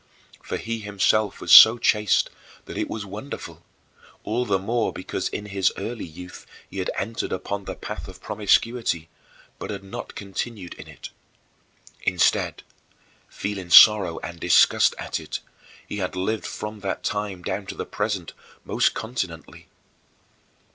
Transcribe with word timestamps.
For 0.41 0.57
he 0.57 0.79
himself 0.79 1.39
was 1.39 1.51
so 1.53 1.77
chaste 1.77 2.31
that 2.65 2.75
it 2.75 2.89
was 2.89 3.05
wonderful, 3.05 3.61
all 4.23 4.45
the 4.47 4.57
more 4.57 4.91
because 4.91 5.29
in 5.29 5.45
his 5.45 5.71
early 5.77 6.05
youth 6.07 6.47
he 6.67 6.79
had 6.79 6.89
entered 6.97 7.31
upon 7.31 7.65
the 7.65 7.75
path 7.75 8.07
of 8.07 8.19
promiscuity, 8.19 9.09
but 9.59 9.69
had 9.69 9.83
not 9.83 10.15
continued 10.15 10.73
in 10.73 10.87
it. 10.87 11.09
Instead, 12.01 12.63
feeling 13.29 13.69
sorrow 13.69 14.17
and 14.21 14.39
disgust 14.39 14.95
at 14.97 15.19
it, 15.19 15.39
he 15.87 15.97
had 15.97 16.15
lived 16.15 16.47
from 16.47 16.79
that 16.79 17.03
time 17.03 17.43
down 17.43 17.67
to 17.67 17.75
the 17.75 17.85
present 17.85 18.33
most 18.65 18.95
continently. 18.95 19.67